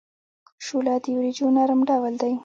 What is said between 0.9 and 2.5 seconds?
د وریجو نرم ډول دی.